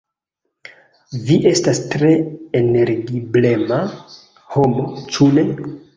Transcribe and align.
Vi 1.27 1.35
estas 1.49 1.81
tre 1.91 2.09
energiplena 2.61 3.79
homo, 4.57 4.89
ĉu 5.13 5.33
ne? 5.37 5.45